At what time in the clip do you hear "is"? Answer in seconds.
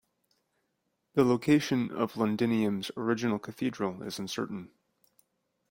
4.01-4.17